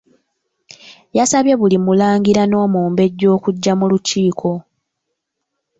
Yasabye 1.17 1.53
buli 1.59 1.77
mulangira 1.85 2.43
n’omumbejja 2.47 3.25
okujja 3.35 3.71
mu 3.79 3.85
lukiiko. 3.91 4.51